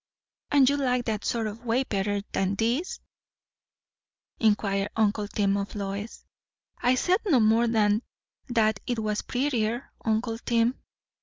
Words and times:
"And 0.49 0.67
you 0.67 0.77
like 0.77 1.05
that 1.05 1.23
sort 1.25 1.45
o' 1.45 1.53
way 1.53 1.83
better 1.83 2.23
'n 2.33 2.55
this 2.55 2.97
'n?" 4.39 4.47
inquired 4.47 4.89
uncle 4.95 5.27
Tim 5.27 5.55
of 5.57 5.75
Lois. 5.75 6.25
"I 6.81 6.95
said 6.95 7.19
no 7.23 7.39
more 7.39 7.67
than 7.67 8.01
that 8.47 8.79
it 8.87 8.97
was 8.97 9.21
prettier, 9.21 9.91
uncle 10.03 10.39
Tim." 10.39 10.81